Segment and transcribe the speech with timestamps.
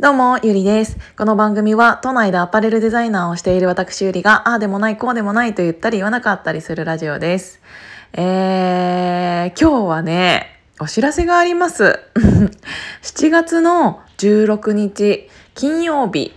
[0.00, 0.96] どうも、ゆりです。
[1.16, 7.60] この番組は、都内でアパレルデザイナーをしている私ゆりが、ああでもない、こうでもないと言ったり言わなかったりするラジオです。
[8.14, 12.00] えー、今日はね、お知らせがあります。
[13.02, 16.34] 7月の16日、金曜日、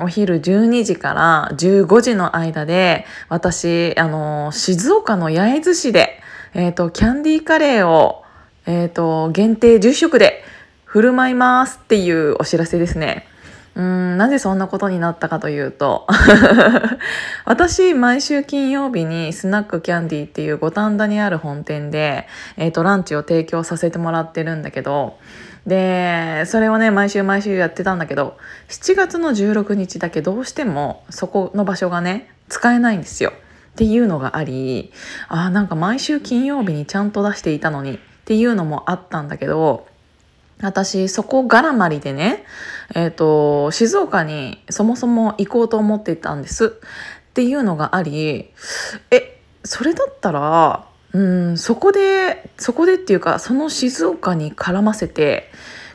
[0.00, 6.22] お昼12時から15時の間で、私、あの、静岡の焼津市で、
[6.54, 8.22] えっ、と、キャンディーカレーを、
[8.66, 10.44] えっ、と、限定10食で
[10.92, 13.26] 振る舞いますっていうお知らせですね。
[13.74, 16.06] うん、なぜそんなことになったかというと、
[17.46, 22.28] 私、毎週金曜日にスナックキャンディーっていう五反田にある本店で、
[22.58, 25.16] えっ、と、ランチを提供させてもらってるんだけど、
[25.66, 28.36] で、それをね、毎週毎週やってたんだけど、
[28.68, 33.32] 7月の16日だけどうしてもそこの場所がね、使えないんですよ。
[33.32, 34.92] っていうのがあり、
[35.28, 39.86] あなんか毎週金曜日にちゃんと出していたのにっていうのもあったんだけど、
[40.62, 42.44] 私そこ絡まりでね、
[42.94, 46.66] えっ、と静岡にそもそも行こうと思っていたんです。
[46.66, 48.50] っていうのがあり
[49.10, 55.50] えそれだったらうんそこでそこでっていうかその静岡に絡ませて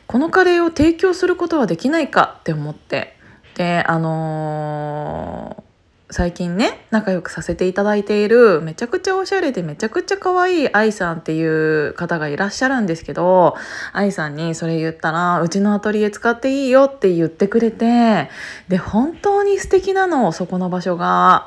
[0.06, 3.16] このカレーを提供することはできないかって思って。
[3.54, 5.67] であのー
[6.10, 13.56] 最近ね仲良くさせていただいているめちゃくちゃおしゃれでめちゃくちゃ可愛い愛さんっていう方がいらっしゃるんですけど
[13.92, 18.30] 愛さんにそれ言ったらうちのアトリエ使っていいよって言ってくれて
[18.68, 21.46] で本当に素敵なのそこの場所が。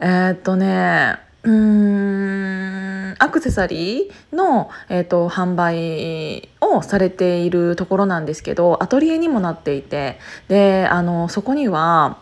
[0.00, 12.18] えーっとねうーんアクセサリーの、えー、と販売をされているところなんですけどアトリエにもなっていてであのそこには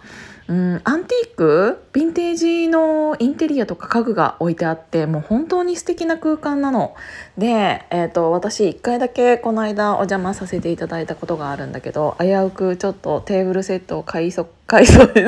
[0.50, 6.96] うん、アンティークヴィンテージのインテリアとか家具が置いてあってもう本当に素敵な空間なの。
[7.38, 15.22] で、えー、と私1回だけこの間お邪魔させていただいたことがあるんだけど危うくちょっとテーブルセットを買いそ買いそうに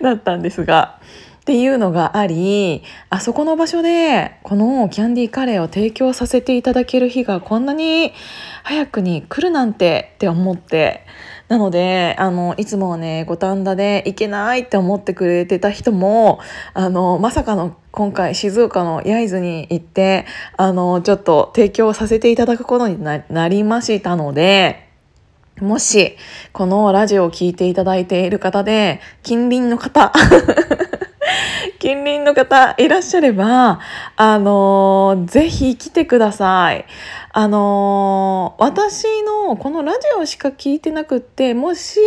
[0.00, 0.98] なったんですが。
[1.42, 8.12] っていうのがありあそこの場所でこのキャンディーカレーを提供させていただける日がこんなに
[8.62, 11.04] 早くに来るなんてって思って
[11.52, 16.40] なのであのいつもはね五反田で行けないって思ってくれてた人も
[16.72, 20.24] あのまさかの今回静岡の焼津に行って
[20.56, 24.88] あのちょっと提供させていただくことにななりましたので。
[25.60, 26.16] もし、
[26.52, 30.10] このラジオを聴いていただいている方で、近隣の方、
[31.78, 33.80] 近隣の方いらっしゃれば、
[34.16, 36.84] あのーぜひ来てください。
[37.32, 42.00] あのー私のこのラジオしか聞いてなくって、もし、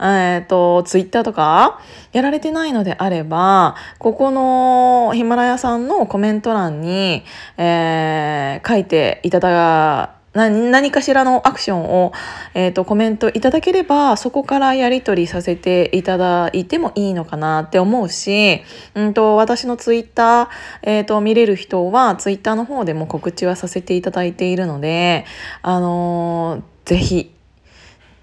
[0.00, 1.80] えっ、と、ツイッターとか
[2.12, 7.24] やられてないのであれば、ここのヒマラヤさんのコメント欄に、
[7.56, 12.12] えー書いていただ何何かしらのアクションを、
[12.54, 18.62] えー、コメントいただければそこからやり取りさせていただいてもいいのかなって思うし、
[18.94, 20.48] うん、私のツイッター、
[20.82, 25.24] えー、見れる人はツイッターの方でも告知はさせていただいているので、
[25.62, 27.30] あのーぜひ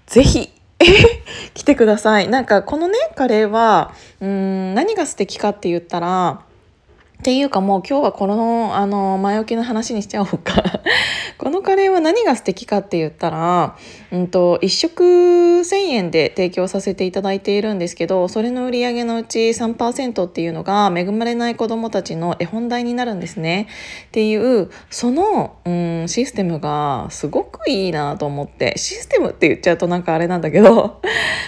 [0.06, 0.52] ぜひ
[1.54, 2.28] 来てください。
[2.28, 6.42] なんかこのねカレーは何が素敵かって言ったら
[7.18, 10.62] っていうかもう今日はこのあの前置きの話にしちゃおうか。
[11.36, 13.76] このカレーは何が素敵かって言ったら、
[14.12, 23.66] うん、と1食1,000円で提供させていただいているんですけどそれの売り上げのうち3%っていうのが恵まれない子どもたちの絵本代になるんですね。
[24.06, 28.74] っていうその、うん、システムがすごくいいなと思って。
[28.76, 31.00] システムって言っちゃうとなんかあれなんだけど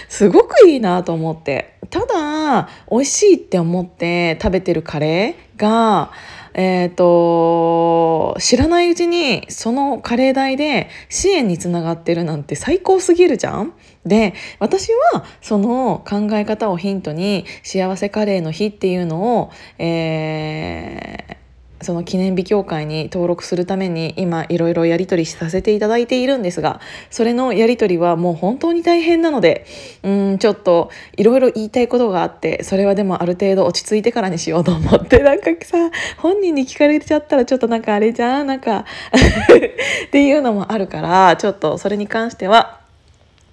[0.09, 1.70] すごくいいなと思って。
[1.91, 6.11] ただ美味しいって思って食べてるカレーが
[6.53, 13.73] えー、と知らないうちにそのカレー代で支援につながってるなんて最高すぎるじゃん。
[14.05, 21.40] で私はその考え方をヒントに幸せカレーの日っていうのを、えー
[21.81, 29.65] その記念日協会に登録するために今いろいろやり取りさせていただいているんですがそれのやり取りはもう本当に大変なので
[30.03, 35.77] うんちょっといろいろ言いたいことがあってそれはでもある程度落ち着いてからにしようと思って なんかさ
[36.17, 38.85] 本人に聞かれちゃったらちょっとなんかあれじゃんなんか
[40.07, 42.80] っていうのもあるからちょっとそれに関しては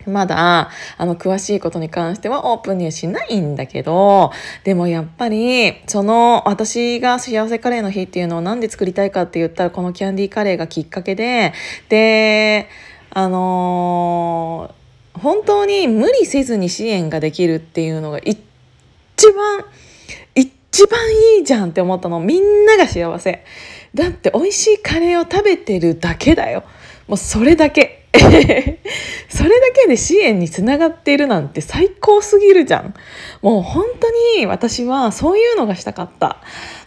[0.08, 4.32] まだあの詳しいことに関してはオープンにはしないんだけど
[4.64, 11.52] でもやっぱりその私が幸せカレーの日っていうのをなんで作りたいかって言ったらこのキャンディーカレーがきっかけで
[11.88, 12.69] で
[13.10, 14.78] あのー
[15.19, 18.38] 本当に無理せずに支援ができるっていうのが一
[19.34, 19.64] 番
[20.34, 21.00] 一番
[21.38, 22.20] いいじゃんって思ったの。
[22.20, 23.44] みんなが幸せ。
[23.94, 26.62] だって美味しいカレーを食べてるだけだよ。
[27.08, 27.97] もうそれだけ。
[29.28, 32.94] それだけで支援につながっているなんて最高すぎるじゃん。
[33.43, 36.38] もう本当に私はそういうのがしたかった。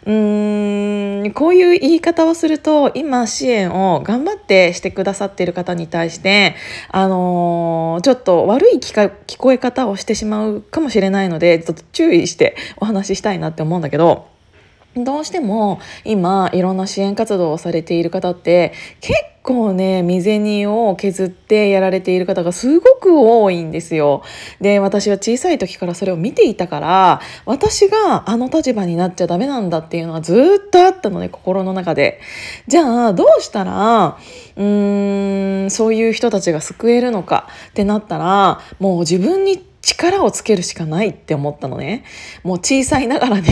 [0.05, 6.55] うーんこういう言い方をすると今支援を頑張ってしてくださっている方に対して
[6.89, 14.30] あのー、ちょっと悪い聞こえ方をしてしまうかもしれないのでちょっと注意してお話ししたいなって思うんだけど
[14.95, 24.21] どうしても今いろんな支援活動をされている方って結構ね身銭を削ってやられている方がすごく多いんですよ。
[24.59, 32.19] で私は小さい時からそれを見ていたから私があの立場になっちゃダメなんだっていうのはずっとあったのね心の中で。
[32.67, 34.17] じゃあどうしたら
[34.57, 42.03] うーんそういう人たちが救えるのかってなったらもう自分に力をつけるしかないって思ったのね。
[42.43, 43.47] もう小さいながらに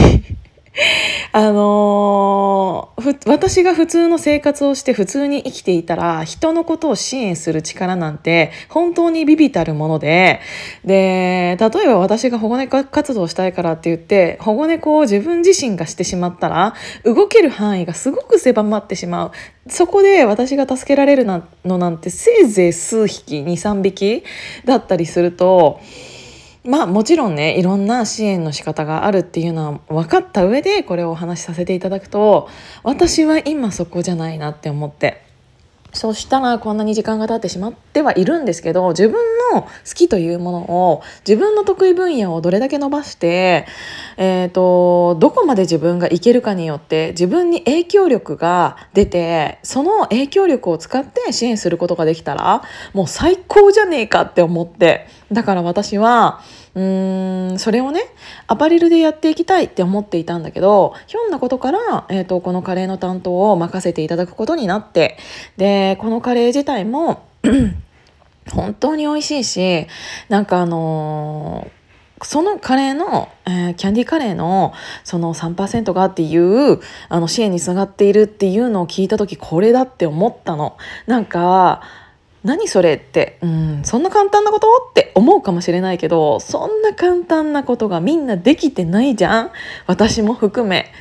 [1.32, 10.40] あのー、私が普通の生活をして普通に生きていたら人のことを支援する力なんて本当にビビたるもので
[10.86, 16.74] で例えば私が保護猫活動したいからって言って保護猫を自分自身がしてしまったら
[17.04, 19.32] 動ける範囲がすごく狭まってしまう
[19.68, 24.24] そこで私が助けられるのなんてせいぜい数匹23匹
[24.66, 25.80] だったりすると。
[26.64, 32.50] まあもちろんねいろんな支援の仕方があるっていうのは分かった上でこれをお話しさせていただくと
[32.84, 35.29] 私は今そこじゃないなって思って。
[35.94, 39.18] そしたらこんなに時間が経ってしまってはいるんですけど自分
[39.54, 40.60] の好きというもの
[40.92, 43.66] を自分の得意分野をどれだけ伸ばして、
[44.18, 52.62] えーと、どこまで自分がいけるかによって自分に影響力が出てその影響力を使って支援することができたら
[52.94, 56.42] もう最高じゃねえかって思ってだから私は
[56.80, 58.02] うーんそれをね
[58.48, 65.18] アパレルでやっていきたいって思っていたんだけどひょんなことから、えーと、このカレーの担当を任せていただくことになって
[65.58, 67.28] でこのカレー自体も
[68.52, 69.88] 本当に美味しいし
[70.30, 71.80] なんかあのー
[72.22, 74.74] そのカレーの、えー、キャンディーカレーの
[75.06, 80.76] その3%がっていうあの支援につながっているっていうのを聞いた時これだって思ったの。
[81.08, 81.82] なんか
[82.44, 84.68] 何それって、うん、そんな簡単なこと？
[84.90, 89.52] って思うかもしれないけどそんな簡単なことがみんなできてないじゃん。
[89.88, 90.92] 私も含め。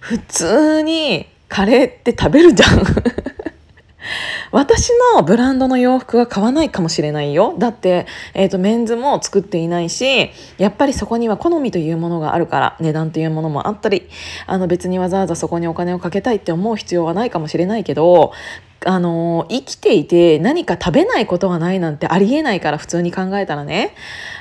[0.00, 2.82] 普通にカレーって食べるじゃん。
[4.52, 7.54] 私のブランドの洋服は買わないかもしれないよ。
[7.58, 14.08] だって、えーと、メンズも作っていないしやっぱりそこには好みというものがあるから値段というものもあったり
[14.46, 18.32] あの別にわざわざそこにお金をかけたいって思う必要はないかもしれないけど
[18.84, 23.94] あの生きていて何か食べないことがないなんてありえないから普通に考えたらね、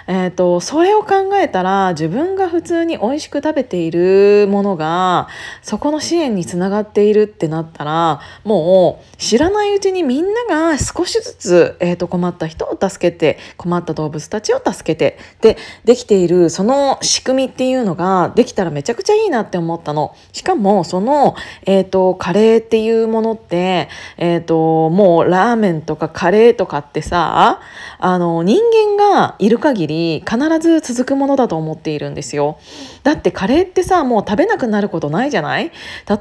[0.08, 5.28] えーと、それを考えたら自分が普通に美味しく食べているものが
[5.62, 20.16] そこの支援につながっているってなったらもう知らないうちにみんなが少しずつ、えーと、困った人を助けて困った動物たちを助けてでできているその仕組みっていうのができたらめちゃくちゃいいなって思ったの。
[20.32, 21.36] しかもその、
[21.66, 27.62] えーと、カレーっていうものって、えー、ともうラーメンとかカレーとかってさ
[28.00, 28.60] あの人
[28.98, 29.95] 間がいる限り
[30.30, 32.58] 必ず続くものだと思っているんですよ。
[33.04, 35.72] だってカレーってさもう食べなくなることないじゃない？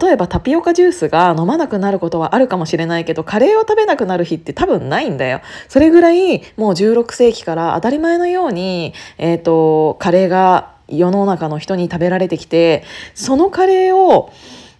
[0.00, 5.40] 例えばタピオカジュースが飲まなくなることはあるかもしれないけどカレーを食べなくなる日って多分ないんだよ。
[5.68, 14.30] それぐらいもう16世紀から当たり前のように、えーとカレーが世の中の人に食べられてきてそのカレーを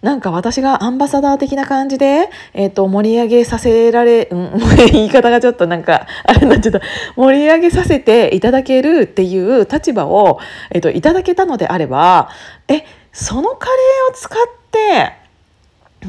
[0.05, 4.51] なんか私がアンバサダー的な感じで、えっ、ー、と、盛り上げさせられ、うん、
[4.93, 6.79] 言い方がちょっとなんか、あれなっちゃった、
[7.15, 10.37] 盛り上げさせていただけるっていう立場を、
[10.69, 12.29] えっ、ー、と、いただけたのであれば、
[12.67, 14.37] え、そのカレーを使っ
[14.71, 15.24] て、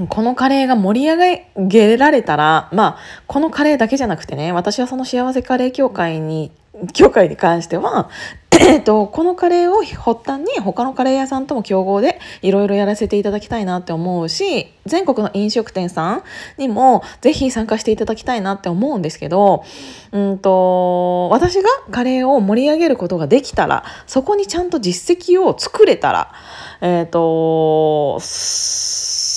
[0.09, 6.51] このカレーが盛り上げられたら、まあ、このカレーだけじゃなくてね、私はその幸せカレー協会に
[6.93, 8.11] 協会に関しては、
[8.59, 16.23] えっと、このカレーを発端に他のカレー屋さんとも競合でいろいろやらせていただきたいなって思うし全国の飲食店さん
[16.59, 19.65] にもぜひ参加していただきたいなって思うんですけど、
[20.13, 26.33] うんと、私がカレーを盛り上げることができたらそこにちゃんと実績を作れたら、
[26.81, 28.19] えっと、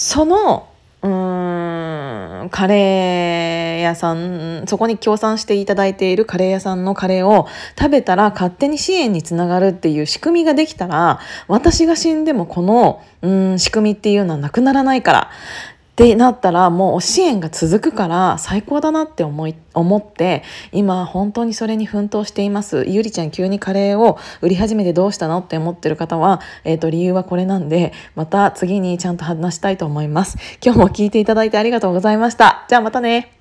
[0.09, 0.67] その
[1.03, 7.47] うーんカレー屋さんそこに協賛していただいているカレー屋さんのカレーを
[7.77, 15.29] 食べたら勝手に支援につながるっていう仕組みができたら私が死んでもこのうん仕組みっていうのはなくならないから。
[15.99, 22.85] ってなったらもう支援が続くから最高だなって思い思って今本当にそれに奮闘しています。
[22.87, 30.37] ゆりちゃん急にカレーを売り始めてどうしたのって思ってる方は、えーと、理由はこれなんでまた次にちゃんと話したいと思います。
[30.63, 32.65] 今日も聞いていただいてありがとうございました。
[32.69, 33.38] じゃあまたね。